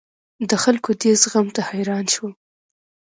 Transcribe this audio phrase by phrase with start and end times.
[0.49, 2.33] د خلکو دې زغم ته حیران شوم.